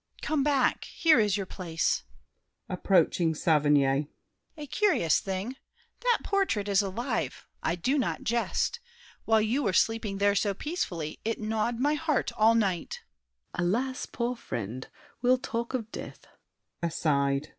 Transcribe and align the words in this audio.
Come 0.23 0.41
back; 0.43 0.85
here 0.85 1.19
is 1.19 1.37
your 1.37 1.45
place! 1.45 2.05
[Approaching 2.67 3.35
Saverny.] 3.35 4.07
A 4.57 4.65
curious 4.65 5.19
thing! 5.19 5.57
That 6.01 6.21
portrait 6.23 6.67
is 6.67 6.81
alive; 6.81 7.45
I 7.61 7.75
do 7.75 7.99
not 7.99 8.23
jest. 8.23 8.79
While 9.25 9.41
you 9.41 9.61
were 9.61 9.73
sleeping 9.73 10.17
there 10.17 10.33
so 10.33 10.55
peacefully 10.55 11.19
It 11.23 11.39
gnawed 11.39 11.79
my 11.79 11.93
heart 11.93 12.31
all 12.35 12.55
night. 12.55 13.01
SAVERNY. 13.55 13.69
Alas! 13.75 14.05
poor 14.07 14.35
friend. 14.35 14.87
We'll 15.21 15.37
talk 15.37 15.75
of 15.75 15.91
death. 15.91 16.25
[Aside. 16.81 17.49